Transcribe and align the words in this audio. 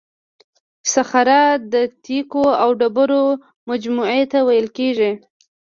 صخره 0.93 1.41
د 1.73 1.75
تیکو 2.03 2.45
او 2.61 2.69
ډبرو 2.79 3.25
مجموعې 3.69 4.23
ته 4.31 4.39
ویل 4.47 4.67
کیږي. 4.77 5.11